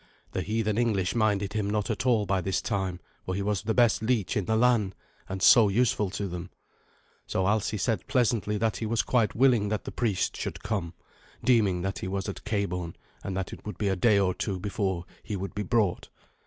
[0.31, 3.75] The heathen English minded him not at all by this time, for he was the
[3.75, 4.95] best leech in the land,
[5.29, 6.49] and so useful to them.
[7.27, 10.95] So Alsi said pleasantly that he was quite willing that the priest should come,
[11.43, 14.59] deeming that he was at Cabourn, and that it would be a day or two
[14.59, 16.09] before he would be brought.